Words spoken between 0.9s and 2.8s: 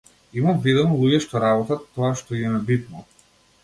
луѓе што работат тоа што им е